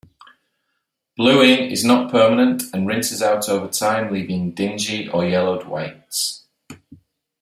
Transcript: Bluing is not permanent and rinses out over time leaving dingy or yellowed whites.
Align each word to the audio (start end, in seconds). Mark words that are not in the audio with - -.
Bluing 1.15 1.69
is 1.69 1.85
not 1.85 2.09
permanent 2.11 2.63
and 2.73 2.87
rinses 2.87 3.21
out 3.21 3.47
over 3.47 3.67
time 3.67 4.11
leaving 4.11 4.49
dingy 4.51 5.07
or 5.07 5.23
yellowed 5.23 5.67
whites. 5.67 6.47